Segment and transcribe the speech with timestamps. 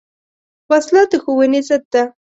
[0.71, 2.03] وسله د ښوونې ضد ده